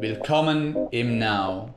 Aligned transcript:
Willkommen 0.00 0.76
im 0.92 1.18
Now. 1.18 1.74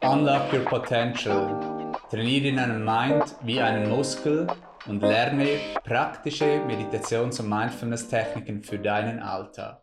Unlock 0.00 0.50
your 0.50 0.64
potential. 0.64 1.92
Trainiere 2.08 2.56
deinen 2.56 2.82
Mind 2.86 3.36
wie 3.42 3.60
einen 3.60 3.90
Muskel 3.90 4.46
und 4.86 5.02
lerne 5.02 5.58
praktische 5.84 6.64
Meditations- 6.66 7.38
und 7.38 7.50
Mindfulness-Techniken 7.50 8.62
für 8.62 8.78
deinen 8.78 9.18
Alltag. 9.18 9.82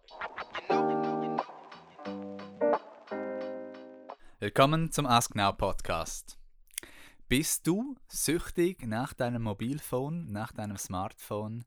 Willkommen 4.39 4.91
zum 4.91 5.05
Ask 5.05 5.36
Now 5.36 5.54
Podcast. 5.54 6.39
Bist 7.28 7.68
du 7.68 7.96
süchtig 8.07 8.88
nach 8.88 9.14
deinem 9.14 9.44
Mobilphone, 9.44 10.32
nach 10.32 10.52
deinem 10.52 10.78
Smartphone? 10.78 11.64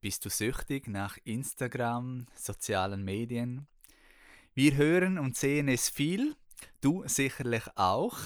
Bist 0.00 0.24
du 0.24 0.28
süchtig 0.30 0.86
nach 0.86 1.18
Instagram, 1.24 2.26
sozialen 2.36 3.02
Medien? 3.02 3.66
Wir 4.54 4.76
hören 4.76 5.16
und 5.16 5.36
sehen 5.36 5.68
es 5.68 5.88
viel, 5.88 6.34
du 6.80 7.06
sicherlich 7.06 7.62
auch, 7.76 8.18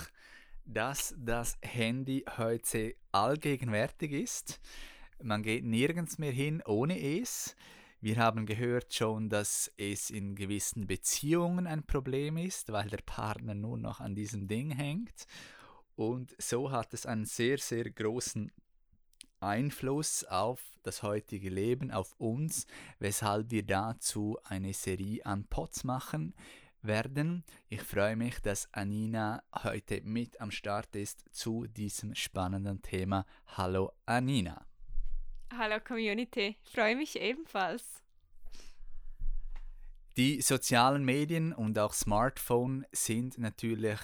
dass 0.65 1.15
das 1.19 1.59
Handy 1.61 2.25
heute 2.39 2.95
allgegenwärtig 3.13 4.13
ist. 4.13 4.59
Man 5.23 5.43
geht 5.43 5.65
nirgends 5.65 6.17
mehr 6.17 6.33
hin 6.33 6.63
ohne 6.65 6.99
es. 6.99 7.55
Wir 8.01 8.17
haben 8.17 8.47
gehört 8.47 8.95
schon, 8.95 9.29
dass 9.29 9.71
es 9.77 10.09
in 10.09 10.35
gewissen 10.35 10.87
Beziehungen 10.87 11.67
ein 11.67 11.83
Problem 11.83 12.39
ist, 12.39 12.73
weil 12.73 12.89
der 12.89 13.03
Partner 13.05 13.55
nur 13.55 13.77
noch 13.77 14.01
an 14.01 14.15
diesem 14.15 14.49
Ding 14.49 14.71
hängt. 14.71 15.27
Und 15.95 16.35
so 16.39 16.71
hat 16.71 16.95
es 16.95 17.05
einen 17.05 17.27
sehr, 17.27 17.59
sehr 17.59 17.91
großen 17.91 18.51
Einfluss 19.45 20.25
auf 20.25 20.61
das 20.83 21.03
heutige 21.03 21.51
Leben, 21.51 21.91
auf 21.91 22.15
uns, 22.19 22.67
weshalb 22.99 23.51
wir 23.51 23.63
dazu 23.63 24.39
eine 24.45 24.73
Serie 24.73 25.25
an 25.25 25.45
Pots 25.45 25.85
machen 25.85 26.35
werden. 26.83 27.45
Ich 27.69 27.83
freue 27.83 28.17
mich, 28.17 28.41
dass 28.41 28.69
Anina 28.73 29.43
heute 29.63 30.01
mit 30.03 30.41
am 30.41 30.51
Start 30.51 30.95
ist 30.97 31.25
zu 31.31 31.67
diesem 31.67 32.15
spannenden 32.15 32.83
Thema. 32.83 33.27
Hallo 33.47 33.93
Anina. 34.07 34.67
Hallo 35.57 35.79
Community, 35.81 36.57
ich 36.65 36.71
freue 36.71 36.97
mich 36.97 37.21
ebenfalls. 37.21 38.03
Die 40.17 40.41
sozialen 40.43 41.05
Medien 41.05 41.53
und 41.53 41.79
auch 41.79 41.93
Smartphone 41.93 42.87
sind 42.93 43.39
natürlich 43.39 43.99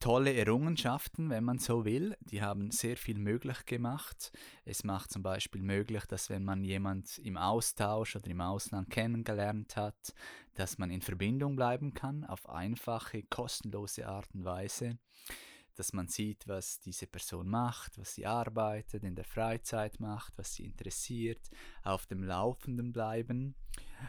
tolle 0.00 0.32
Errungenschaften, 0.32 1.28
wenn 1.28 1.44
man 1.44 1.58
so 1.58 1.84
will. 1.84 2.16
Die 2.22 2.42
haben 2.42 2.70
sehr 2.70 2.96
viel 2.96 3.18
möglich 3.18 3.66
gemacht. 3.66 4.32
Es 4.64 4.82
macht 4.82 5.12
zum 5.12 5.22
Beispiel 5.22 5.62
möglich, 5.62 6.04
dass 6.06 6.30
wenn 6.30 6.42
man 6.42 6.64
jemand 6.64 7.18
im 7.18 7.36
Austausch 7.36 8.16
oder 8.16 8.28
im 8.28 8.40
Ausland 8.40 8.90
kennengelernt 8.90 9.76
hat, 9.76 10.14
dass 10.54 10.78
man 10.78 10.90
in 10.90 11.02
Verbindung 11.02 11.54
bleiben 11.54 11.92
kann 11.92 12.24
auf 12.24 12.48
einfache, 12.48 13.22
kostenlose 13.24 14.08
Art 14.08 14.34
und 14.34 14.44
Weise. 14.44 14.98
Dass 15.76 15.92
man 15.92 16.08
sieht, 16.08 16.48
was 16.48 16.80
diese 16.80 17.06
Person 17.06 17.48
macht, 17.48 17.98
was 17.98 18.14
sie 18.14 18.26
arbeitet, 18.26 19.04
in 19.04 19.14
der 19.14 19.24
Freizeit 19.24 20.00
macht, 20.00 20.36
was 20.36 20.54
sie 20.54 20.64
interessiert, 20.64 21.48
auf 21.82 22.06
dem 22.06 22.24
Laufenden 22.24 22.92
bleiben. 22.92 23.54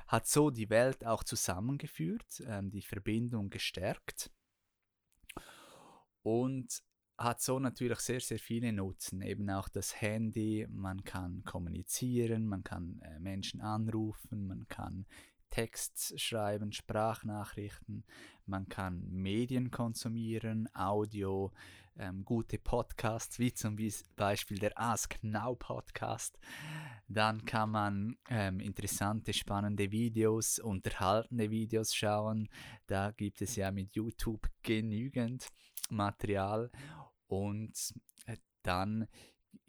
Hat 0.07 0.25
so 0.25 0.49
die 0.49 0.69
Welt 0.69 1.05
auch 1.05 1.23
zusammengeführt, 1.23 2.43
ähm, 2.47 2.71
die 2.71 2.81
Verbindung 2.81 3.49
gestärkt 3.49 4.31
und 6.23 6.81
hat 7.17 7.41
so 7.41 7.59
natürlich 7.59 7.99
sehr, 7.99 8.19
sehr 8.19 8.39
viele 8.39 8.73
Nutzen. 8.73 9.21
Eben 9.21 9.49
auch 9.49 9.69
das 9.69 10.01
Handy, 10.01 10.67
man 10.69 11.03
kann 11.03 11.43
kommunizieren, 11.43 12.47
man 12.47 12.63
kann 12.63 12.99
äh, 13.01 13.19
Menschen 13.19 13.61
anrufen, 13.61 14.47
man 14.47 14.67
kann 14.67 15.05
Text 15.51 16.19
schreiben, 16.19 16.71
Sprachnachrichten, 16.71 18.03
man 18.47 18.67
kann 18.67 19.07
Medien 19.11 19.69
konsumieren, 19.69 20.67
Audio, 20.73 21.51
ähm, 21.97 22.25
gute 22.25 22.57
Podcasts, 22.57 23.37
wie 23.37 23.53
zum 23.53 23.77
Beispiel 24.15 24.57
der 24.57 24.71
Ask 24.75 25.19
Now 25.21 25.55
Podcast. 25.55 26.39
Dann 27.07 27.45
kann 27.45 27.69
man 27.69 28.17
ähm, 28.29 28.59
interessante, 28.59 29.33
spannende 29.33 29.91
Videos, 29.91 30.57
unterhaltende 30.57 31.51
Videos 31.51 31.93
schauen. 31.93 32.49
Da 32.87 33.11
gibt 33.11 33.43
es 33.43 33.55
ja 33.55 33.69
mit 33.71 33.93
YouTube 33.95 34.49
genügend. 34.63 35.47
Material 35.91 36.71
und 37.27 37.73
äh, 38.25 38.37
dann 38.63 39.07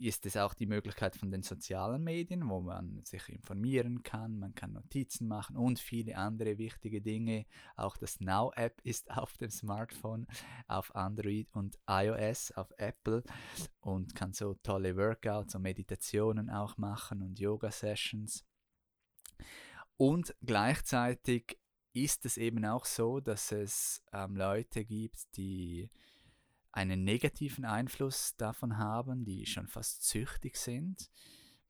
ist 0.02 0.26
es 0.26 0.36
auch 0.36 0.54
die 0.54 0.66
Möglichkeit 0.66 1.16
von 1.16 1.30
den 1.30 1.42
sozialen 1.42 2.02
Medien, 2.02 2.48
wo 2.48 2.60
man 2.60 3.02
sich 3.04 3.28
informieren 3.28 4.02
kann, 4.02 4.38
man 4.38 4.54
kann 4.54 4.72
Notizen 4.72 5.28
machen 5.28 5.56
und 5.56 5.78
viele 5.78 6.16
andere 6.16 6.58
wichtige 6.58 7.00
Dinge. 7.00 7.46
Auch 7.76 7.96
das 7.96 8.20
Now-App 8.20 8.80
ist 8.84 9.10
auf 9.10 9.36
dem 9.38 9.50
Smartphone, 9.50 10.26
auf 10.66 10.94
Android 10.94 11.48
und 11.52 11.78
iOS, 11.88 12.52
auf 12.52 12.72
Apple 12.78 13.22
und 13.80 14.14
kann 14.14 14.32
so 14.32 14.54
tolle 14.62 14.96
Workouts 14.96 15.54
und 15.54 15.62
Meditationen 15.62 16.50
auch 16.50 16.76
machen 16.76 17.22
und 17.22 17.38
Yoga-Sessions. 17.38 18.44
Und 19.96 20.34
gleichzeitig 20.44 21.58
ist 21.92 22.24
es 22.24 22.38
eben 22.38 22.64
auch 22.64 22.86
so, 22.86 23.20
dass 23.20 23.52
es 23.52 24.02
ähm, 24.12 24.36
Leute 24.36 24.84
gibt, 24.84 25.36
die 25.36 25.90
einen 26.72 27.04
negativen 27.04 27.64
Einfluss 27.64 28.34
davon 28.36 28.78
haben, 28.78 29.24
die 29.24 29.46
schon 29.46 29.68
fast 29.68 30.08
süchtig 30.08 30.56
sind. 30.56 31.10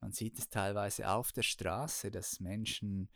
Man 0.00 0.12
sieht 0.12 0.38
es 0.38 0.48
teilweise 0.48 1.10
auf 1.10 1.32
der 1.32 1.42
Straße, 1.42 2.10
dass 2.10 2.40
Menschen 2.40 3.08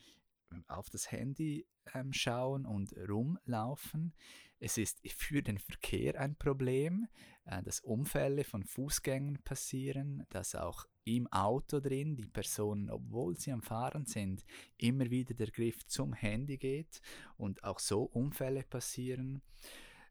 ähm, 0.53 0.65
auf 0.69 0.91
das 0.91 1.11
Handy 1.11 1.67
ähm, 1.95 2.13
schauen 2.13 2.67
und 2.67 2.93
rumlaufen. 3.09 4.15
Es 4.59 4.79
ist 4.79 5.01
für 5.13 5.43
den 5.43 5.59
Verkehr 5.59 6.19
ein 6.21 6.37
Problem, 6.37 7.09
äh, 7.45 7.63
dass 7.63 7.81
Unfälle 7.81 8.45
von 8.45 8.65
Fußgängern 8.65 9.39
passieren, 9.45 10.25
dass 10.31 10.55
auch 10.55 10.87
im 11.05 11.27
Auto 11.33 11.79
drin 11.79 12.17
die 12.17 12.27
Personen, 12.27 12.91
obwohl 12.91 13.39
sie 13.39 13.53
am 13.53 13.63
Fahren 13.63 14.07
sind, 14.07 14.45
immer 14.77 15.09
wieder 15.11 15.35
der 15.35 15.51
Griff 15.51 15.87
zum 15.87 16.13
Handy 16.15 16.57
geht 16.57 17.01
und 17.37 17.63
auch 17.63 17.79
so 17.79 18.03
Unfälle 18.03 18.65
passieren. 18.65 19.43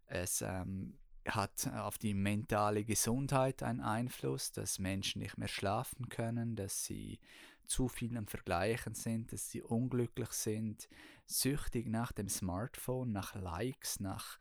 Es 0.05 0.41
ähm, 0.41 0.97
hat 1.27 1.67
auf 1.75 1.97
die 1.97 2.13
mentale 2.13 2.83
Gesundheit 2.83 3.63
einen 3.63 3.81
Einfluss, 3.81 4.51
dass 4.51 4.79
Menschen 4.79 5.21
nicht 5.21 5.37
mehr 5.37 5.47
schlafen 5.47 6.09
können, 6.09 6.55
dass 6.55 6.85
sie 6.85 7.19
zu 7.65 7.87
viel 7.87 8.15
am 8.17 8.27
Vergleichen 8.27 8.93
sind, 8.93 9.31
dass 9.31 9.49
sie 9.49 9.61
unglücklich 9.61 10.31
sind, 10.31 10.87
süchtig 11.25 11.87
nach 11.87 12.11
dem 12.11 12.29
Smartphone, 12.29 13.11
nach 13.11 13.33
Likes, 13.35 13.99
nach 13.99 14.37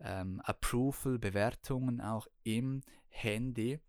ähm, 0.00 0.40
Approval, 0.44 1.18
Bewertungen 1.18 2.00
auch 2.00 2.26
im 2.44 2.82
Handy. 3.08 3.80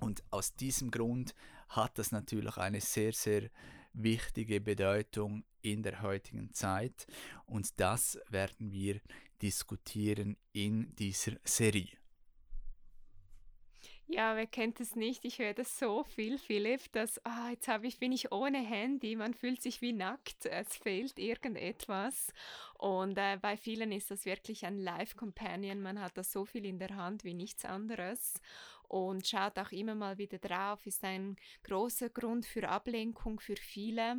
Und 0.00 0.22
aus 0.30 0.54
diesem 0.54 0.90
Grund 0.90 1.34
hat 1.68 1.98
das 1.98 2.12
natürlich 2.12 2.58
eine 2.58 2.80
sehr, 2.80 3.12
sehr 3.12 3.50
wichtige 3.96 4.60
Bedeutung 4.60 5.44
in 5.62 5.82
der 5.82 6.02
heutigen 6.02 6.52
Zeit. 6.52 7.06
Und 7.46 7.80
das 7.80 8.18
werden 8.28 8.72
wir 8.72 9.00
diskutieren 9.42 10.36
in 10.52 10.94
dieser 10.96 11.32
Serie. 11.44 11.96
Ja, 14.08 14.36
wer 14.36 14.46
kennt 14.46 14.80
es 14.80 14.94
nicht? 14.94 15.24
Ich 15.24 15.40
höre 15.40 15.52
das 15.52 15.78
so 15.80 16.04
viel, 16.04 16.38
Philipp, 16.38 16.92
dass 16.92 17.20
ah, 17.24 17.50
jetzt 17.50 17.66
habe 17.66 17.88
ich, 17.88 17.98
bin 17.98 18.12
ich 18.12 18.30
ohne 18.30 18.58
Handy, 18.58 19.16
man 19.16 19.34
fühlt 19.34 19.60
sich 19.60 19.82
wie 19.82 19.92
nackt, 19.92 20.46
es 20.46 20.76
fehlt 20.76 21.18
irgendetwas. 21.18 22.32
Und 22.78 23.18
äh, 23.18 23.36
bei 23.42 23.56
vielen 23.56 23.90
ist 23.90 24.12
das 24.12 24.24
wirklich 24.24 24.64
ein 24.64 24.78
Life-Companion, 24.78 25.82
man 25.82 26.00
hat 26.00 26.16
das 26.16 26.30
so 26.30 26.44
viel 26.44 26.64
in 26.66 26.78
der 26.78 26.94
Hand 26.94 27.24
wie 27.24 27.34
nichts 27.34 27.64
anderes 27.64 28.34
und 28.88 29.26
schaut 29.26 29.58
auch 29.58 29.72
immer 29.72 29.96
mal 29.96 30.18
wieder 30.18 30.38
drauf, 30.38 30.86
ist 30.86 31.02
ein 31.02 31.36
großer 31.64 32.08
Grund 32.08 32.46
für 32.46 32.68
Ablenkung 32.68 33.40
für 33.40 33.56
viele. 33.56 34.18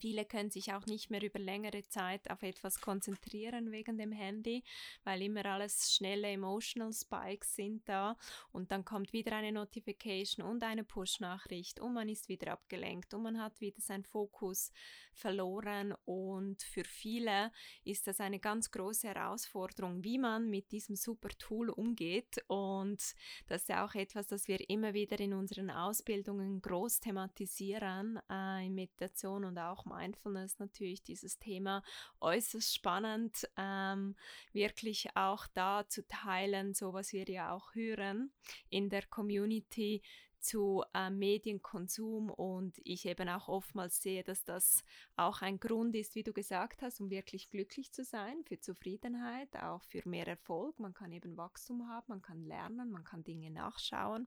Viele 0.00 0.24
können 0.24 0.50
sich 0.50 0.72
auch 0.72 0.86
nicht 0.86 1.10
mehr 1.10 1.22
über 1.22 1.38
längere 1.38 1.86
Zeit 1.86 2.30
auf 2.30 2.42
etwas 2.42 2.80
konzentrieren 2.80 3.70
wegen 3.70 3.98
dem 3.98 4.12
Handy, 4.12 4.64
weil 5.04 5.22
immer 5.22 5.44
alles 5.44 5.94
schnelle 5.94 6.28
Emotional 6.28 6.92
Spikes 6.92 7.54
sind 7.54 7.88
da. 7.88 8.16
Und 8.50 8.72
dann 8.72 8.84
kommt 8.84 9.12
wieder 9.12 9.36
eine 9.36 9.52
Notification 9.52 10.46
und 10.46 10.62
eine 10.64 10.84
Push-Nachricht 10.84 11.80
und 11.80 11.92
man 11.92 12.08
ist 12.08 12.28
wieder 12.28 12.52
abgelenkt 12.52 13.12
und 13.12 13.22
man 13.22 13.40
hat 13.40 13.60
wieder 13.60 13.80
seinen 13.80 14.04
Fokus 14.04 14.72
verloren. 15.12 15.94
Und 16.04 16.62
für 16.62 16.84
viele 16.84 17.52
ist 17.84 18.06
das 18.06 18.20
eine 18.20 18.40
ganz 18.40 18.70
große 18.70 19.08
Herausforderung, 19.08 20.02
wie 20.02 20.18
man 20.18 20.48
mit 20.48 20.72
diesem 20.72 20.96
super 20.96 21.28
Tool 21.38 21.68
umgeht. 21.70 22.42
Und 22.48 23.14
das 23.46 23.62
ist 23.62 23.68
ja 23.68 23.84
auch 23.84 23.94
etwas, 23.94 24.28
das 24.28 24.48
wir 24.48 24.68
immer 24.70 24.94
wieder 24.94 25.20
in 25.20 25.34
unseren 25.34 25.70
Ausbildungen 25.70 26.62
groß 26.62 27.00
thematisieren, 27.00 28.18
äh, 28.30 28.66
in 28.66 28.74
Meditation 28.74 29.44
und 29.44 29.58
auch 29.58 29.84
Mindfulness 29.90 30.58
natürlich 30.58 31.02
dieses 31.02 31.38
Thema 31.38 31.82
äußerst 32.20 32.74
spannend, 32.74 33.48
ähm, 33.56 34.16
wirklich 34.52 35.08
auch 35.16 35.46
da 35.54 35.86
zu 35.88 36.06
teilen, 36.06 36.74
so 36.74 36.92
was 36.92 37.12
wir 37.12 37.28
ja 37.28 37.52
auch 37.52 37.74
hören 37.74 38.32
in 38.68 38.88
der 38.88 39.06
Community, 39.06 40.02
zu 40.40 40.84
äh, 40.94 41.10
Medienkonsum 41.10 42.30
und 42.30 42.80
ich 42.84 43.06
eben 43.06 43.28
auch 43.28 43.48
oftmals 43.48 44.02
sehe, 44.02 44.24
dass 44.24 44.44
das 44.44 44.84
auch 45.16 45.42
ein 45.42 45.60
Grund 45.60 45.94
ist, 45.94 46.14
wie 46.14 46.22
du 46.22 46.32
gesagt 46.32 46.82
hast, 46.82 47.00
um 47.00 47.10
wirklich 47.10 47.50
glücklich 47.50 47.92
zu 47.92 48.04
sein, 48.04 48.42
für 48.44 48.58
Zufriedenheit, 48.58 49.54
auch 49.56 49.82
für 49.84 50.02
mehr 50.08 50.26
Erfolg. 50.26 50.78
Man 50.78 50.94
kann 50.94 51.12
eben 51.12 51.36
Wachstum 51.36 51.88
haben, 51.88 52.06
man 52.08 52.22
kann 52.22 52.44
lernen, 52.44 52.90
man 52.90 53.04
kann 53.04 53.24
Dinge 53.24 53.50
nachschauen 53.50 54.26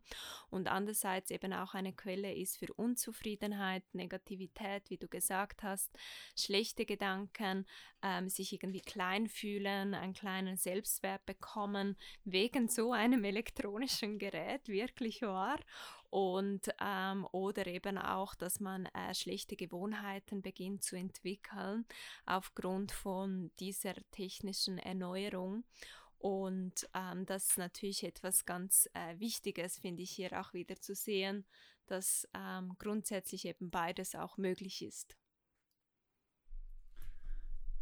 und 0.49 0.67
andererseits 0.67 1.31
eben 1.31 1.53
auch 1.53 1.73
eine 1.73 1.93
Quelle 1.93 2.33
ist 2.33 2.57
für 2.57 2.71
Unzufriedenheit, 2.73 3.83
Negativität, 3.93 4.89
wie 4.89 4.97
du 4.97 5.07
gesagt 5.07 5.63
hast, 5.63 5.91
schlechte 6.35 6.85
Gedanken, 6.85 7.65
ähm, 8.01 8.29
sich 8.29 8.53
irgendwie 8.53 8.81
klein 8.81 9.27
fühlen, 9.27 9.93
einen 9.93 10.13
kleinen 10.13 10.57
Selbstwert 10.57 11.25
bekommen, 11.25 11.97
wegen 12.25 12.67
so 12.67 12.91
einem 12.91 13.23
elektronischen 13.23 14.19
Gerät, 14.19 14.67
wirklich 14.67 15.21
wahr 15.21 15.59
und 16.13 16.69
ähm, 16.79 17.27
oder 17.31 17.65
eben 17.65 17.97
auch, 17.97 18.35
dass 18.35 18.59
man 18.59 18.85
äh, 18.85 19.15
schlechte 19.15 19.55
Gewohnheiten 19.55 20.43
beginnt 20.43 20.83
zu 20.83 20.95
entwickeln 20.95 21.87
aufgrund 22.27 22.91
von 22.91 23.49
dieser 23.59 23.95
technischen 24.11 24.77
Erneuerung. 24.77 25.63
Und 26.19 26.87
ähm, 26.93 27.25
das 27.25 27.49
ist 27.49 27.57
natürlich 27.57 28.03
etwas 28.03 28.45
ganz 28.45 28.87
äh, 28.93 29.19
Wichtiges, 29.19 29.79
finde 29.79 30.03
ich 30.03 30.11
hier 30.11 30.39
auch 30.39 30.53
wieder 30.53 30.79
zu 30.79 30.93
sehen, 30.93 31.45
dass 31.87 32.27
ähm, 32.35 32.75
grundsätzlich 32.77 33.45
eben 33.45 33.71
beides 33.71 34.13
auch 34.13 34.37
möglich 34.37 34.83
ist. 34.83 35.17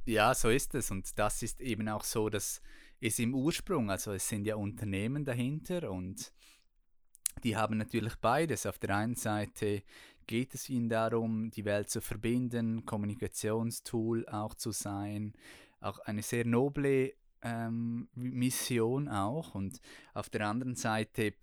Ja, 0.05 0.33
so 0.33 0.47
ist 0.49 0.73
es. 0.73 0.89
Und 0.89 1.19
das 1.19 1.43
ist 1.43 1.59
eben 1.59 1.89
auch 1.89 2.05
so, 2.05 2.29
dass 2.29 2.61
es 3.01 3.19
im 3.19 3.35
Ursprung, 3.35 3.91
also 3.91 4.13
es 4.13 4.29
sind 4.29 4.45
ja 4.45 4.55
Unternehmen 4.55 5.25
dahinter 5.25 5.91
und 5.91 6.31
die 7.43 7.55
haben 7.55 7.77
natürlich 7.77 8.15
beides. 8.15 8.65
Auf 8.65 8.79
der 8.79 8.95
einen 8.95 9.15
Seite 9.15 9.83
geht 10.27 10.53
es 10.53 10.69
ihnen 10.69 10.89
darum, 10.89 11.49
die 11.51 11.65
Welt 11.65 11.89
zu 11.89 12.01
verbinden, 12.01 12.85
Kommunikationstool 12.85 14.27
auch 14.27 14.55
zu 14.55 14.71
sein, 14.71 15.33
auch 15.79 15.99
eine 15.99 16.21
sehr 16.21 16.45
noble 16.45 17.13
ähm, 17.41 18.07
Mission 18.13 19.07
auch. 19.07 19.55
Und 19.55 19.81
auf 20.13 20.29
der 20.29 20.47
anderen 20.47 20.75
Seite 20.75 21.33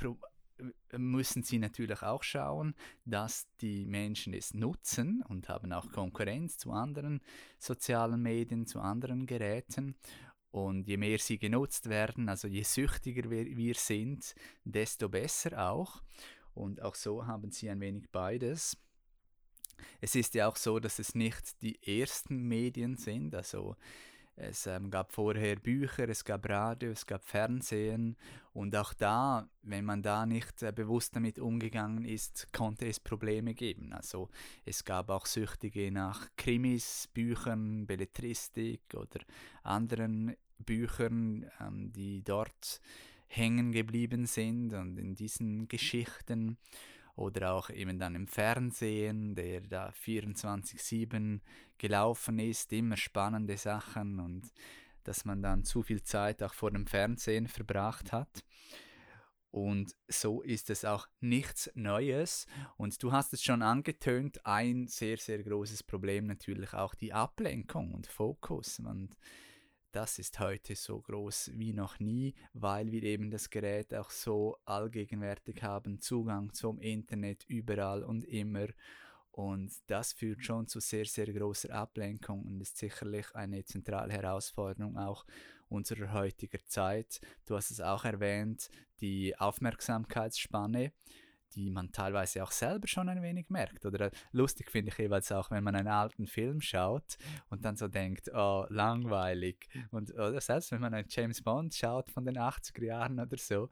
müssen 0.96 1.42
sie 1.42 1.58
natürlich 1.58 2.02
auch 2.02 2.22
schauen, 2.22 2.74
dass 3.04 3.46
die 3.60 3.86
Menschen 3.86 4.32
es 4.34 4.54
nutzen 4.54 5.22
und 5.28 5.48
haben 5.48 5.72
auch 5.72 5.90
Konkurrenz 5.92 6.58
zu 6.58 6.72
anderen 6.72 7.20
sozialen 7.58 8.22
Medien, 8.22 8.66
zu 8.66 8.80
anderen 8.80 9.26
Geräten. 9.26 9.96
Und 10.66 10.86
je 10.86 10.96
mehr 10.96 11.18
sie 11.18 11.38
genutzt 11.38 11.88
werden, 11.88 12.28
also 12.28 12.48
je 12.48 12.62
süchtiger 12.62 13.30
wir, 13.30 13.56
wir 13.56 13.74
sind, 13.74 14.34
desto 14.64 15.08
besser 15.08 15.70
auch. 15.70 16.02
Und 16.54 16.82
auch 16.82 16.94
so 16.94 17.26
haben 17.26 17.50
sie 17.50 17.70
ein 17.70 17.80
wenig 17.80 18.10
beides. 18.10 18.76
Es 20.00 20.14
ist 20.14 20.34
ja 20.34 20.48
auch 20.48 20.56
so, 20.56 20.80
dass 20.80 20.98
es 20.98 21.14
nicht 21.14 21.62
die 21.62 21.78
ersten 22.00 22.48
Medien 22.48 22.96
sind. 22.96 23.34
Also 23.34 23.76
es 24.40 24.68
ähm, 24.68 24.90
gab 24.90 25.12
vorher 25.12 25.56
Bücher, 25.56 26.08
es 26.08 26.24
gab 26.24 26.48
Radio, 26.48 26.92
es 26.92 27.06
gab 27.06 27.24
Fernsehen 27.24 28.16
und 28.52 28.74
auch 28.76 28.94
da, 28.94 29.48
wenn 29.62 29.84
man 29.84 30.00
da 30.00 30.26
nicht 30.26 30.62
äh, 30.62 30.72
bewusst 30.72 31.16
damit 31.16 31.40
umgegangen 31.40 32.04
ist, 32.04 32.52
konnte 32.52 32.86
es 32.86 33.00
Probleme 33.00 33.54
geben. 33.54 33.92
Also 33.92 34.28
es 34.64 34.84
gab 34.84 35.10
auch 35.10 35.26
Süchtige 35.26 35.90
nach 35.90 36.28
Krimis, 36.36 37.08
Büchern, 37.12 37.86
Belletristik 37.86 38.82
oder 38.94 39.20
anderen 39.64 40.36
Büchern, 40.58 41.50
ähm, 41.60 41.92
die 41.92 42.22
dort 42.22 42.80
hängen 43.26 43.72
geblieben 43.72 44.26
sind 44.26 44.72
und 44.72 44.98
in 44.98 45.14
diesen 45.14 45.68
Geschichten 45.68 46.56
oder 47.14 47.52
auch 47.52 47.68
eben 47.70 47.98
dann 47.98 48.14
im 48.14 48.26
Fernsehen, 48.26 49.34
der 49.34 49.60
da 49.60 49.90
24-7 49.90 51.40
gelaufen 51.76 52.38
ist, 52.38 52.72
immer 52.72 52.96
spannende 52.96 53.56
Sachen 53.56 54.20
und 54.20 54.52
dass 55.04 55.24
man 55.24 55.42
dann 55.42 55.64
zu 55.64 55.82
viel 55.82 56.02
Zeit 56.02 56.42
auch 56.42 56.54
vor 56.54 56.70
dem 56.70 56.86
Fernsehen 56.86 57.48
verbracht 57.48 58.12
hat. 58.12 58.44
Und 59.50 59.96
so 60.06 60.42
ist 60.42 60.68
es 60.70 60.84
auch 60.84 61.08
nichts 61.20 61.70
Neues. 61.74 62.46
Und 62.76 63.02
du 63.02 63.12
hast 63.12 63.32
es 63.32 63.42
schon 63.42 63.62
angetönt, 63.62 64.44
ein 64.44 64.86
sehr, 64.86 65.16
sehr 65.16 65.42
großes 65.42 65.82
Problem 65.82 66.26
natürlich 66.26 66.74
auch 66.74 66.94
die 66.94 67.14
Ablenkung 67.14 67.94
und 67.94 68.06
Fokus. 68.06 68.78
Und 68.78 69.16
das 69.92 70.18
ist 70.18 70.38
heute 70.38 70.74
so 70.74 71.00
groß 71.00 71.52
wie 71.54 71.72
noch 71.72 71.98
nie, 71.98 72.34
weil 72.52 72.92
wir 72.92 73.02
eben 73.02 73.30
das 73.30 73.50
Gerät 73.50 73.94
auch 73.94 74.10
so 74.10 74.58
allgegenwärtig 74.64 75.62
haben, 75.62 76.00
Zugang 76.00 76.52
zum 76.52 76.80
Internet 76.80 77.44
überall 77.46 78.02
und 78.02 78.24
immer. 78.24 78.66
Und 79.30 79.72
das 79.86 80.12
führt 80.12 80.44
schon 80.44 80.66
zu 80.66 80.80
sehr, 80.80 81.04
sehr 81.04 81.32
großer 81.32 81.70
Ablenkung 81.70 82.42
und 82.42 82.60
ist 82.60 82.76
sicherlich 82.76 83.34
eine 83.34 83.64
zentrale 83.64 84.12
Herausforderung 84.12 84.98
auch 84.98 85.24
unserer 85.68 86.12
heutiger 86.12 86.58
Zeit. 86.66 87.20
Du 87.46 87.56
hast 87.56 87.70
es 87.70 87.80
auch 87.80 88.04
erwähnt, 88.04 88.68
die 89.00 89.38
Aufmerksamkeitsspanne 89.38 90.92
die 91.54 91.70
man 91.70 91.92
teilweise 91.92 92.42
auch 92.42 92.50
selber 92.50 92.86
schon 92.86 93.08
ein 93.08 93.22
wenig 93.22 93.48
merkt. 93.48 93.86
Oder 93.86 94.06
äh, 94.06 94.10
lustig 94.32 94.70
finde 94.70 94.90
ich 94.90 94.98
jeweils 94.98 95.32
auch, 95.32 95.50
wenn 95.50 95.64
man 95.64 95.74
einen 95.74 95.88
alten 95.88 96.26
Film 96.26 96.60
schaut 96.60 97.16
und 97.48 97.64
dann 97.64 97.76
so 97.76 97.88
denkt, 97.88 98.30
oh, 98.34 98.66
langweilig. 98.68 99.68
Und 99.90 100.12
oder 100.14 100.40
selbst 100.40 100.72
wenn 100.72 100.80
man 100.80 100.94
einen 100.94 101.08
James 101.08 101.42
Bond 101.42 101.74
schaut 101.74 102.10
von 102.10 102.24
den 102.24 102.38
80er 102.38 102.84
Jahren 102.84 103.20
oder 103.20 103.36
so, 103.36 103.70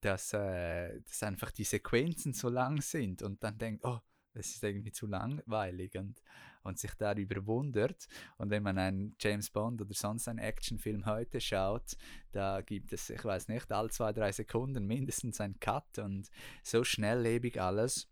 dass, 0.00 0.32
äh, 0.32 1.00
dass 1.02 1.22
einfach 1.22 1.50
die 1.52 1.64
Sequenzen 1.64 2.32
so 2.32 2.48
lang 2.48 2.80
sind 2.80 3.22
und 3.22 3.42
dann 3.42 3.58
denkt, 3.58 3.84
oh, 3.84 4.00
das 4.34 4.46
ist 4.46 4.64
irgendwie 4.64 4.92
zu 4.92 5.06
langweilig 5.06 5.96
und, 5.96 6.20
und 6.62 6.78
sich 6.78 6.92
darüber 6.94 7.46
wundert. 7.46 8.06
Und 8.38 8.50
wenn 8.50 8.62
man 8.62 8.78
einen 8.78 9.16
James 9.18 9.50
Bond 9.50 9.80
oder 9.80 9.94
sonst 9.94 10.28
einen 10.28 10.38
Actionfilm 10.38 11.06
heute 11.06 11.40
schaut, 11.40 11.96
da 12.32 12.60
gibt 12.60 12.92
es, 12.92 13.10
ich 13.10 13.24
weiß 13.24 13.48
nicht, 13.48 13.70
alle 13.72 13.90
zwei, 13.90 14.12
drei 14.12 14.32
Sekunden 14.32 14.86
mindestens 14.86 15.40
einen 15.40 15.58
Cut 15.60 15.98
und 15.98 16.30
so 16.62 16.84
schnelllebig 16.84 17.60
alles. 17.60 18.08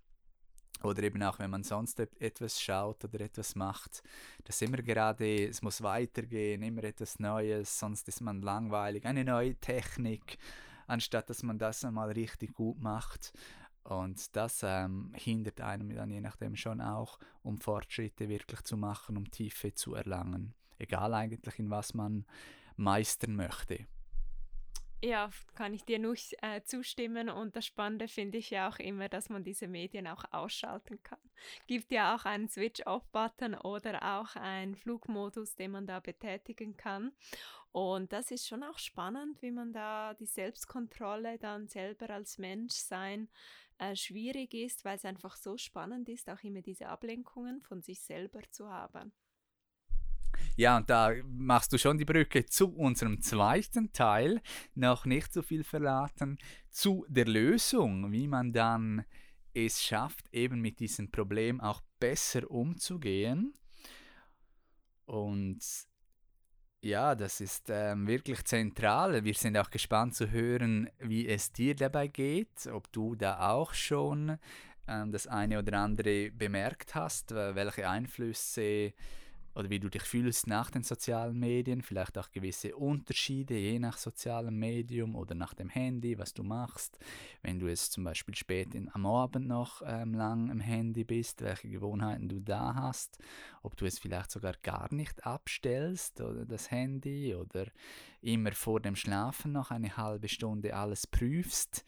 Oder 0.83 1.03
eben 1.03 1.23
auch, 1.23 1.39
wenn 1.39 1.51
man 1.51 1.63
sonst 1.63 2.01
etwas 2.01 2.61
schaut 2.61 3.05
oder 3.05 3.21
etwas 3.21 3.55
macht, 3.55 4.03
dass 4.45 4.63
immer 4.63 4.79
gerade, 4.79 5.47
es 5.49 5.61
muss 5.61 5.83
weitergehen, 5.83 6.63
immer 6.63 6.85
etwas 6.85 7.19
Neues, 7.19 7.79
sonst 7.79 8.09
ist 8.09 8.23
man 8.23 8.41
langweilig, 8.41 9.05
eine 9.05 9.25
neue 9.25 9.57
Technik, 9.57 10.39
anstatt 10.87 11.29
dass 11.29 11.43
man 11.43 11.59
das 11.59 11.85
einmal 11.85 12.11
richtig 12.13 12.55
gut 12.55 12.81
macht. 12.81 13.33
Und 13.85 14.37
das 14.37 14.63
ähm, 14.63 15.13
hindert 15.17 15.61
einem 15.61 15.95
dann 15.95 16.11
je 16.11 16.21
nachdem 16.21 16.55
schon 16.57 16.81
auch, 16.81 17.19
um 17.43 17.59
Fortschritte 17.59 18.29
wirklich 18.29 18.63
zu 18.63 18.77
machen, 18.77 19.17
um 19.17 19.31
Tiefe 19.31 19.75
zu 19.75 19.95
erlangen. 19.95 20.55
Egal 20.79 21.15
eigentlich, 21.15 21.59
in 21.59 21.71
was 21.71 21.95
man 21.95 22.27
meistern 22.77 23.37
möchte. 23.37 23.87
Ja, 25.03 25.31
kann 25.55 25.73
ich 25.73 25.85
dir 25.85 25.99
nur 25.99 26.15
äh, 26.43 26.61
zustimmen. 26.63 27.31
Und 27.31 27.57
das 27.57 27.65
Spannende 27.65 28.07
finde 28.07 28.37
ich 28.37 28.51
ja 28.51 28.69
auch 28.69 28.79
immer, 28.79 29.09
dass 29.09 29.31
man 29.31 29.43
diese 29.43 29.67
Medien 29.67 30.07
auch 30.07 30.25
ausschalten 30.31 31.03
kann. 31.03 31.19
Gibt 31.67 31.91
ja 31.91 32.15
auch 32.15 32.27
einen 32.27 32.49
Switch-Off-Button 32.49 33.55
oder 33.55 34.21
auch 34.21 34.37
einen 34.37 34.75
Flugmodus, 34.75 35.55
den 35.55 35.71
man 35.71 35.87
da 35.87 36.01
betätigen 36.01 36.77
kann. 36.77 37.13
Und 37.73 38.13
das 38.13 38.31
ist 38.31 38.47
schon 38.47 38.63
auch 38.63 38.79
spannend, 38.79 39.41
wie 39.41 39.53
man 39.53 39.73
da 39.73 40.13
die 40.15 40.27
Selbstkontrolle 40.27 41.39
dann 41.39 41.69
selber 41.69 42.11
als 42.11 42.37
Mensch 42.37 42.75
sein 42.75 43.29
äh, 43.81 43.97
schwierig 43.97 44.55
ist, 44.55 44.85
weil 44.85 44.97
es 44.97 45.05
einfach 45.05 45.37
so 45.37 45.57
spannend 45.57 46.09
ist, 46.09 46.29
auch 46.29 46.43
immer 46.43 46.61
diese 46.61 46.89
Ablenkungen 46.89 47.63
von 47.63 47.83
sich 47.83 48.01
selber 48.01 48.41
zu 48.51 48.69
haben. 48.69 49.13
Ja, 50.57 50.77
und 50.77 50.91
da 50.91 51.13
machst 51.25 51.73
du 51.73 51.79
schon 51.79 51.99
die 51.99 52.05
Brücke 52.05 52.45
zu 52.47 52.75
unserem 52.75 53.21
zweiten 53.21 53.93
Teil, 53.93 54.43
noch 54.75 55.07
nicht 55.07 55.33
so 55.33 55.43
viel 55.43 55.65
verraten, 55.65 56.39
zu 56.71 57.07
der 57.09 57.27
Lösung, 57.27 58.13
wie 58.13 58.29
man 58.29 58.53
dann 58.53 59.05
es 59.55 59.83
schafft, 59.83 60.29
eben 60.33 60.61
mit 60.61 60.79
diesem 60.81 61.11
Problem 61.11 61.61
auch 61.61 61.83
besser 61.99 62.51
umzugehen. 62.51 63.55
Und 65.07 65.61
ja, 66.83 67.15
das 67.15 67.41
ist 67.41 67.69
ähm, 67.69 68.07
wirklich 68.07 68.45
zentral. 68.45 69.25
Wir 69.25 69.35
sind 69.35 69.57
auch 69.59 69.71
gespannt 69.71 70.15
zu 70.15 70.31
hören, 70.31 70.89
wie 70.99 71.29
es 71.29 71.53
dir 71.53 71.75
dabei 71.75 72.09
geht, 72.09 72.67
ob 72.73 72.91
du 72.93 73.15
da 73.15 73.51
auch 73.51 73.75
schon 73.75 74.39
ähm, 74.89 75.13
das 75.13 75.27
eine 75.27 75.59
oder 75.59 75.79
andere 75.79 76.31
bemerkt 76.31 76.95
hast, 76.95 77.33
welche 77.33 77.89
Einflüsse 77.89 78.95
oder 79.55 79.71
wie 79.71 79.81
du 79.81 79.89
dich 79.89 80.03
fühlst 80.03 80.47
nach 80.47 80.71
den 80.71 80.83
sozialen 80.83 81.39
Medien, 81.39 81.83
vielleicht 81.83 82.17
auch 82.19 82.31
gewisse 82.31 82.77
Unterschiede 82.77 83.55
je 83.55 83.79
nach 83.79 83.99
sozialem 83.99 84.59
Medium 84.59 85.17
oder 85.17 85.35
nach 85.35 85.55
dem 85.55 85.69
Handy, 85.69 86.19
was 86.19 86.35
du 86.35 86.43
machst. 86.43 86.99
Wenn 87.43 87.59
du 87.59 87.67
es 87.67 87.91
zum 87.91 88.05
Beispiel 88.05 88.35
spät 88.35 88.75
in, 88.75 88.89
am 88.95 89.07
Abend 89.07 89.49
noch 89.49 89.83
ähm, 89.85 90.15
lang 90.15 90.51
im 90.51 90.61
Handy 90.61 91.05
bist, 91.05 91.43
welche 91.43 91.69
Gewohnheiten 91.69 92.29
du 92.29 92.41
da 92.41 92.75
hast, 92.75 93.19
ob 93.63 93.77
du 93.77 93.87
es 93.87 93.99
vielleicht 93.99 94.31
sogar 94.31 94.55
gar 94.63 94.93
nicht 94.95 95.27
abstellst 95.27 96.21
oder 96.21 96.47
das 96.47 96.71
Handy 96.71 97.35
oder 97.35 97.67
immer 98.21 98.53
vor 98.53 98.81
dem 98.81 98.97
Schlafen 98.97 99.53
noch 99.53 99.71
eine 99.71 99.97
halbe 99.97 100.29
Stunde 100.29 100.75
alles 100.77 101.07
prüfst. 101.07 101.85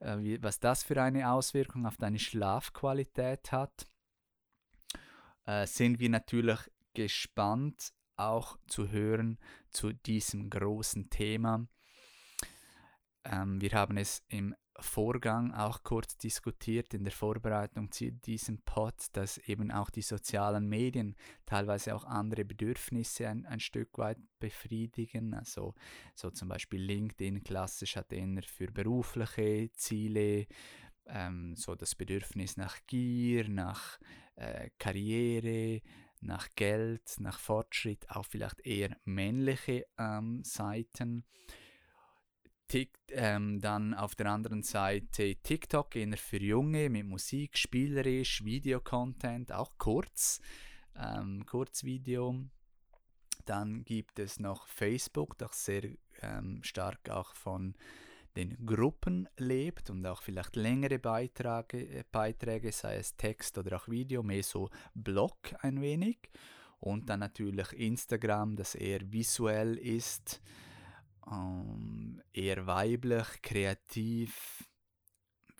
Äh, 0.00 0.18
wie, 0.18 0.42
was 0.42 0.58
das 0.60 0.82
für 0.82 1.00
eine 1.00 1.30
Auswirkung 1.30 1.86
auf 1.86 1.96
deine 1.96 2.18
Schlafqualität 2.18 3.52
hat, 3.52 3.86
äh, 5.46 5.66
sind 5.66 6.00
wir 6.00 6.08
natürlich 6.08 6.58
gespannt 6.94 7.92
auch 8.16 8.58
zu 8.66 8.90
hören 8.90 9.38
zu 9.70 9.92
diesem 9.92 10.50
großen 10.50 11.10
Thema. 11.10 11.66
Ähm, 13.24 13.60
wir 13.60 13.72
haben 13.72 13.96
es 13.96 14.22
im 14.28 14.54
Vorgang 14.78 15.52
auch 15.52 15.82
kurz 15.82 16.16
diskutiert 16.16 16.94
in 16.94 17.04
der 17.04 17.12
Vorbereitung 17.12 17.92
zu 17.92 18.10
diesem 18.10 18.62
Pod, 18.62 18.94
dass 19.12 19.38
eben 19.38 19.70
auch 19.70 19.90
die 19.90 20.02
sozialen 20.02 20.68
Medien 20.68 21.14
teilweise 21.46 21.94
auch 21.94 22.04
andere 22.04 22.44
Bedürfnisse 22.44 23.28
ein, 23.28 23.44
ein 23.46 23.60
Stück 23.60 23.98
weit 23.98 24.18
befriedigen. 24.40 25.34
Also 25.34 25.74
so 26.14 26.30
zum 26.30 26.48
Beispiel 26.48 26.80
LinkedIn 26.80 27.44
klassisch 27.44 27.96
hat 27.96 28.12
eher 28.12 28.42
für 28.42 28.72
berufliche 28.72 29.70
Ziele 29.74 30.46
ähm, 31.06 31.54
so 31.56 31.74
das 31.74 31.94
Bedürfnis 31.94 32.56
nach 32.56 32.78
Gier, 32.86 33.48
nach 33.48 33.98
äh, 34.36 34.70
Karriere, 34.78 35.82
nach 36.22 36.48
Geld, 36.56 37.16
nach 37.18 37.38
Fortschritt, 37.38 38.08
auch 38.10 38.26
vielleicht 38.26 38.60
eher 38.66 38.96
männliche 39.04 39.86
ähm, 39.98 40.42
Seiten. 40.44 41.24
Tick, 42.68 42.96
ähm, 43.10 43.60
dann 43.60 43.92
auf 43.92 44.14
der 44.14 44.26
anderen 44.26 44.62
Seite 44.62 45.36
TikTok 45.36 45.94
eher 45.94 46.16
für 46.16 46.38
Junge 46.38 46.88
mit 46.88 47.06
Musik, 47.06 47.58
spielerisch, 47.58 48.44
Videocontent, 48.44 49.52
auch 49.52 49.76
kurz, 49.76 50.40
ähm, 50.96 51.44
Kurzvideo. 51.44 52.46
Dann 53.44 53.84
gibt 53.84 54.18
es 54.18 54.40
noch 54.40 54.66
Facebook, 54.68 55.36
das 55.36 55.64
sehr 55.64 55.82
ähm, 56.22 56.62
stark 56.62 57.10
auch 57.10 57.34
von 57.34 57.74
den 58.36 58.64
Gruppen 58.64 59.28
lebt 59.36 59.90
und 59.90 60.06
auch 60.06 60.22
vielleicht 60.22 60.56
längere 60.56 60.98
Beiträge, 60.98 62.04
Beiträge, 62.10 62.72
sei 62.72 62.96
es 62.96 63.16
Text 63.16 63.58
oder 63.58 63.76
auch 63.76 63.88
Video, 63.88 64.22
mehr 64.22 64.42
so 64.42 64.70
Blog 64.94 65.36
ein 65.60 65.80
wenig. 65.80 66.30
Und 66.80 67.08
dann 67.08 67.20
natürlich 67.20 67.72
Instagram, 67.74 68.56
das 68.56 68.74
eher 68.74 69.00
visuell 69.12 69.76
ist 69.76 70.40
ähm, 71.30 72.22
eher 72.32 72.66
weiblich, 72.66 73.42
kreativ, 73.42 74.68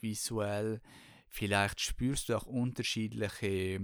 visuell. 0.00 0.80
Vielleicht 1.28 1.80
spürst 1.80 2.28
du 2.28 2.36
auch 2.36 2.46
unterschiedliche, 2.46 3.80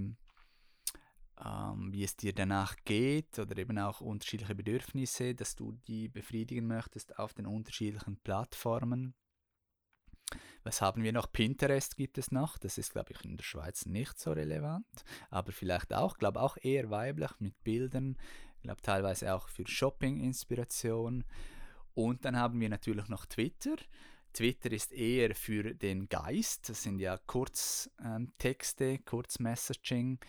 ähm, 1.43 1.91
wie 1.93 2.03
es 2.03 2.15
dir 2.15 2.33
danach 2.33 2.75
geht 2.85 3.39
oder 3.39 3.57
eben 3.57 3.77
auch 3.79 4.01
unterschiedliche 4.01 4.55
Bedürfnisse, 4.55 5.35
dass 5.35 5.55
du 5.55 5.73
die 5.87 6.09
befriedigen 6.09 6.67
möchtest 6.67 7.17
auf 7.17 7.33
den 7.33 7.45
unterschiedlichen 7.45 8.17
Plattformen. 8.17 9.13
Was 10.63 10.81
haben 10.81 11.03
wir 11.03 11.13
noch? 11.13 11.31
Pinterest 11.31 11.95
gibt 11.95 12.17
es 12.17 12.31
noch. 12.31 12.57
Das 12.57 12.77
ist, 12.77 12.91
glaube 12.91 13.13
ich, 13.13 13.23
in 13.23 13.37
der 13.37 13.43
Schweiz 13.43 13.85
nicht 13.85 14.19
so 14.19 14.31
relevant, 14.31 14.85
aber 15.29 15.51
vielleicht 15.51 15.93
auch, 15.93 16.17
glaube 16.17 16.41
auch 16.41 16.57
eher 16.61 16.89
weiblich 16.89 17.31
mit 17.39 17.63
Bildern. 17.63 18.17
Glaube 18.61 18.81
teilweise 18.81 19.33
auch 19.33 19.47
für 19.47 19.65
Shopping-Inspiration. 19.65 21.23
Und 21.93 22.25
dann 22.25 22.37
haben 22.37 22.59
wir 22.59 22.69
natürlich 22.69 23.07
noch 23.07 23.25
Twitter. 23.25 23.77
Twitter 24.33 24.71
ist 24.71 24.91
eher 24.91 25.33
für 25.33 25.73
den 25.73 26.07
Geist. 26.09 26.69
Das 26.69 26.83
sind 26.83 26.99
ja 26.99 27.17
Kurztexte, 27.17 28.85
ähm, 28.85 29.05
Kurzmessaging. 29.05 30.19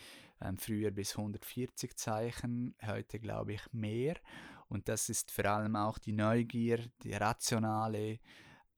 Ähm, 0.40 0.58
früher 0.58 0.90
bis 0.90 1.16
140 1.16 1.96
Zeichen, 1.96 2.74
heute 2.84 3.18
glaube 3.20 3.54
ich 3.54 3.72
mehr. 3.72 4.16
Und 4.68 4.88
das 4.88 5.08
ist 5.08 5.30
vor 5.30 5.46
allem 5.46 5.76
auch 5.76 5.98
die 5.98 6.12
Neugier, 6.12 6.90
die 7.02 7.12
rationale, 7.12 8.20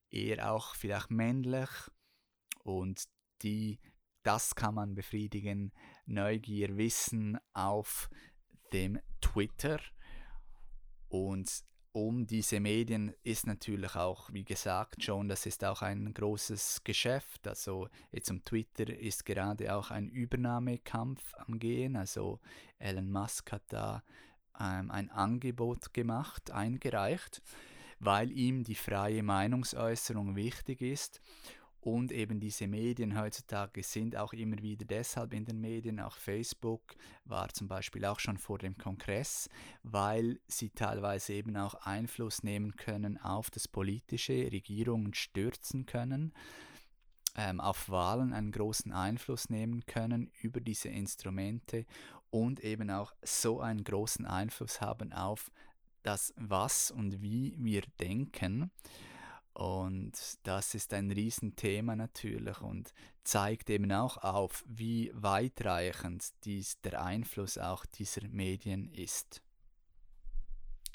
eher 0.09 0.51
auch 0.51 0.75
vielleicht 0.75 1.11
männlich. 1.11 1.69
Und 2.63 3.03
die, 3.41 3.79
das 4.23 4.55
kann 4.55 4.75
man 4.75 4.95
befriedigen. 4.95 5.71
Neugier, 6.05 6.77
Wissen 6.77 7.37
auf 7.53 8.09
dem 8.73 8.99
Twitter. 9.21 9.79
Und 11.07 11.63
um 11.93 12.25
diese 12.25 12.59
Medien 12.59 13.13
ist 13.23 13.45
natürlich 13.45 13.95
auch, 13.95 14.33
wie 14.33 14.43
gesagt 14.43 15.03
schon, 15.03 15.29
das 15.29 15.45
ist 15.45 15.63
auch 15.63 15.83
ein 15.83 16.11
großes 16.13 16.83
Geschäft. 16.83 17.47
Also 17.47 17.87
jetzt 18.11 18.31
um 18.31 18.43
Twitter 18.43 18.89
ist 18.89 19.25
gerade 19.25 19.75
auch 19.75 19.91
ein 19.91 20.09
Übernahmekampf 20.09 21.35
am 21.35 21.59
Gehen. 21.59 21.95
Also 21.95 22.39
Elon 22.79 23.11
Musk 23.11 23.51
hat 23.51 23.63
da 23.67 24.03
ähm, 24.59 24.89
ein 24.89 25.11
Angebot 25.11 25.93
gemacht, 25.93 26.49
eingereicht, 26.49 27.43
weil 27.99 28.31
ihm 28.31 28.63
die 28.63 28.75
freie 28.75 29.21
Meinungsäußerung 29.21 30.35
wichtig 30.35 30.81
ist 30.81 31.21
und 31.83 32.13
eben 32.13 32.39
diese 32.39 32.65
Medien 32.65 33.19
heutzutage 33.19 33.83
sind 33.83 34.15
auch 34.15 34.31
immer 34.31 34.57
wieder 34.61 34.85
deshalb 34.85 35.33
in 35.33 35.43
den 35.43 35.59
Medien, 35.59 35.99
auch 35.99 36.15
Facebook 36.15 36.95
war 37.25 37.49
zum 37.49 37.67
Beispiel 37.67 38.05
auch 38.05 38.19
schon 38.19 38.37
vor 38.37 38.57
dem 38.57 38.77
Kongress, 38.77 39.49
weil 39.83 40.39
sie 40.47 40.69
teilweise 40.69 41.33
eben 41.33 41.57
auch 41.57 41.73
Einfluss 41.73 42.41
nehmen 42.41 42.77
können 42.77 43.17
auf 43.17 43.51
das 43.51 43.67
politische, 43.67 44.49
Regierungen 44.49 45.13
stürzen 45.13 45.85
können, 45.85 46.33
ähm, 47.35 47.59
auf 47.59 47.89
Wahlen 47.89 48.31
einen 48.31 48.53
großen 48.53 48.93
Einfluss 48.93 49.49
nehmen 49.49 49.85
können 49.85 50.31
über 50.41 50.61
diese 50.61 50.87
Instrumente 50.87 51.85
und 52.29 52.61
eben 52.61 52.91
auch 52.91 53.13
so 53.23 53.59
einen 53.59 53.83
großen 53.83 54.25
Einfluss 54.25 54.79
haben 54.79 55.11
auf 55.11 55.51
das, 56.01 56.33
was 56.37 56.91
und 56.91 57.21
wie 57.21 57.57
wir 57.57 57.81
denken. 57.99 58.71
Und 59.53 60.13
das 60.43 60.73
ist 60.73 60.93
ein 60.93 61.11
Riesenthema 61.11 61.95
natürlich 61.95 62.59
und 62.61 62.91
zeigt 63.23 63.69
eben 63.69 63.91
auch 63.91 64.17
auf, 64.17 64.63
wie 64.67 65.11
weitreichend 65.13 66.25
dies 66.43 66.81
der 66.81 67.03
Einfluss 67.03 67.57
auch 67.57 67.85
dieser 67.85 68.27
Medien 68.27 68.89
ist. 68.89 69.41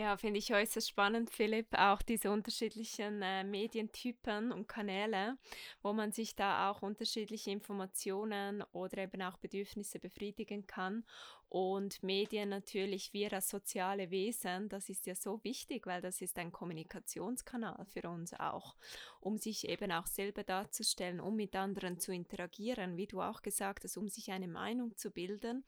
Ja, 0.01 0.17
finde 0.17 0.39
ich 0.39 0.55
äußerst 0.55 0.89
spannend, 0.91 1.29
Philipp, 1.29 1.75
auch 1.77 2.03
diese 2.03 2.31
unterschiedlichen 2.31 3.21
äh, 3.21 3.43
Medientypen 3.43 4.53
und 4.53 4.69
Kanäle, 4.69 5.37
wo 5.83 5.93
man 5.93 6.13
sich 6.13 6.37
da 6.37 6.71
auch 6.71 6.83
unterschiedliche 6.83 7.51
Informationen 7.51 8.63
oder 8.71 8.99
eben 8.99 9.21
auch 9.23 9.39
Bedürfnisse 9.39 9.99
befriedigen 9.99 10.69
kann. 10.69 11.05
Und 11.49 12.01
Medien 12.05 12.51
natürlich, 12.51 13.13
wir 13.13 13.33
als 13.33 13.49
soziale 13.49 14.11
Wesen, 14.13 14.69
das 14.69 14.89
ist 14.89 15.05
ja 15.07 15.17
so 15.17 15.43
wichtig, 15.43 15.85
weil 15.89 16.01
das 16.01 16.21
ist 16.21 16.39
ein 16.39 16.53
Kommunikationskanal 16.53 17.85
für 17.87 18.09
uns 18.09 18.35
auch, 18.35 18.77
um 19.19 19.37
sich 19.37 19.69
eben 19.69 19.91
auch 19.91 20.07
selber 20.07 20.45
darzustellen, 20.45 21.19
um 21.19 21.35
mit 21.35 21.57
anderen 21.57 21.99
zu 21.99 22.13
interagieren, 22.13 22.97
wie 22.97 23.09
du 23.09 23.21
auch 23.21 23.43
gesagt 23.43 23.83
hast, 23.83 23.97
um 23.97 24.09
sich 24.09 24.31
eine 24.31 24.47
Meinung 24.47 24.97
zu 24.97 25.11
bilden 25.11 25.65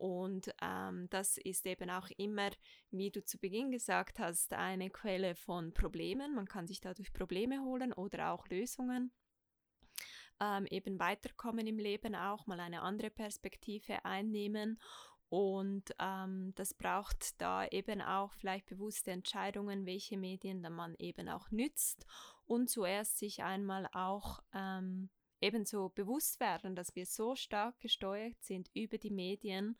und 0.00 0.50
ähm, 0.62 1.08
das 1.10 1.36
ist 1.36 1.66
eben 1.66 1.90
auch 1.90 2.08
immer, 2.16 2.48
wie 2.90 3.10
du 3.10 3.22
zu 3.22 3.36
Beginn 3.38 3.70
gesagt 3.70 4.18
hast, 4.18 4.54
eine 4.54 4.88
Quelle 4.88 5.34
von 5.34 5.74
Problemen. 5.74 6.34
Man 6.34 6.48
kann 6.48 6.66
sich 6.66 6.80
dadurch 6.80 7.12
Probleme 7.12 7.60
holen 7.60 7.92
oder 7.92 8.32
auch 8.32 8.48
Lösungen. 8.48 9.12
Ähm, 10.40 10.64
eben 10.70 10.98
weiterkommen 10.98 11.66
im 11.66 11.78
Leben 11.78 12.14
auch, 12.14 12.46
mal 12.46 12.60
eine 12.60 12.80
andere 12.80 13.10
Perspektive 13.10 14.02
einnehmen. 14.06 14.80
Und 15.28 15.94
ähm, 15.98 16.54
das 16.54 16.72
braucht 16.72 17.38
da 17.38 17.66
eben 17.66 18.00
auch 18.00 18.32
vielleicht 18.32 18.64
bewusste 18.64 19.10
Entscheidungen, 19.10 19.84
welche 19.84 20.16
Medien 20.16 20.62
dann 20.62 20.72
man 20.72 20.94
eben 20.98 21.28
auch 21.28 21.50
nützt 21.50 22.06
und 22.46 22.70
zuerst 22.70 23.18
sich 23.18 23.42
einmal 23.42 23.86
auch 23.92 24.40
ähm, 24.54 25.10
ebenso 25.40 25.88
bewusst 25.90 26.40
werden, 26.40 26.74
dass 26.74 26.94
wir 26.94 27.06
so 27.06 27.34
stark 27.34 27.78
gesteuert 27.80 28.42
sind 28.42 28.70
über 28.74 28.98
die 28.98 29.10
Medien. 29.10 29.76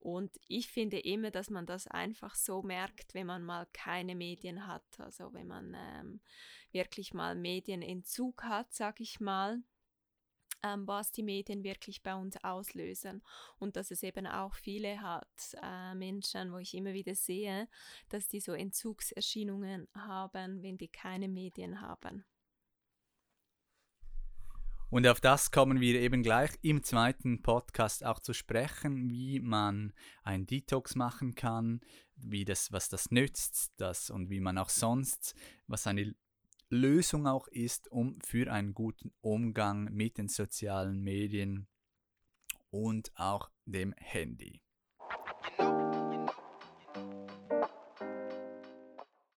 Und 0.00 0.38
ich 0.46 0.68
finde 0.68 1.00
immer, 1.00 1.30
dass 1.30 1.50
man 1.50 1.66
das 1.66 1.88
einfach 1.88 2.34
so 2.34 2.62
merkt, 2.62 3.14
wenn 3.14 3.26
man 3.26 3.42
mal 3.42 3.66
keine 3.72 4.14
Medien 4.14 4.66
hat. 4.66 4.84
Also 4.98 5.32
wenn 5.32 5.48
man 5.48 5.74
ähm, 5.76 6.20
wirklich 6.70 7.14
mal 7.14 7.34
Medienentzug 7.34 8.44
hat, 8.44 8.72
sag 8.72 9.00
ich 9.00 9.18
mal, 9.18 9.60
ähm, 10.62 10.86
was 10.86 11.12
die 11.12 11.22
Medien 11.22 11.62
wirklich 11.64 12.02
bei 12.02 12.14
uns 12.14 12.42
auslösen. 12.44 13.22
Und 13.58 13.76
dass 13.76 13.90
es 13.90 14.02
eben 14.02 14.26
auch 14.26 14.54
viele 14.54 15.00
hat, 15.00 15.56
äh, 15.62 15.94
Menschen, 15.94 16.52
wo 16.52 16.58
ich 16.58 16.74
immer 16.74 16.92
wieder 16.92 17.14
sehe, 17.14 17.68
dass 18.08 18.28
die 18.28 18.40
so 18.40 18.52
Entzugserscheinungen 18.52 19.88
haben, 19.94 20.62
wenn 20.62 20.78
die 20.78 20.88
keine 20.88 21.28
Medien 21.28 21.80
haben. 21.80 22.24
Und 24.90 25.06
auf 25.06 25.20
das 25.20 25.50
kommen 25.50 25.80
wir 25.80 26.00
eben 26.00 26.22
gleich 26.22 26.50
im 26.62 26.82
zweiten 26.82 27.42
Podcast 27.42 28.06
auch 28.06 28.20
zu 28.20 28.32
sprechen, 28.32 29.10
wie 29.10 29.38
man 29.38 29.92
ein 30.22 30.46
Detox 30.46 30.94
machen 30.94 31.34
kann, 31.34 31.82
wie 32.16 32.46
das, 32.46 32.72
was 32.72 32.88
das 32.88 33.10
nützt, 33.10 33.72
das 33.76 34.08
und 34.08 34.30
wie 34.30 34.40
man 34.40 34.56
auch 34.56 34.70
sonst, 34.70 35.34
was 35.66 35.86
eine 35.86 36.14
Lösung 36.70 37.26
auch 37.26 37.48
ist, 37.48 37.90
um 37.92 38.18
für 38.22 38.50
einen 38.50 38.72
guten 38.72 39.12
Umgang 39.20 39.92
mit 39.92 40.16
den 40.16 40.28
sozialen 40.28 41.02
Medien 41.02 41.68
und 42.70 43.12
auch 43.14 43.50
dem 43.66 43.92
Handy. 43.98 44.62